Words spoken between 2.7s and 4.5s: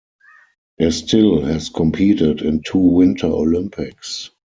Winter Olympics.